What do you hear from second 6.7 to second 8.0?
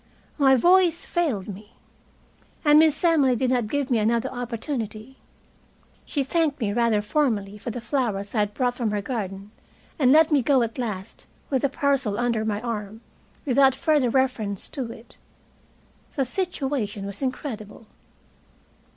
rather formally for the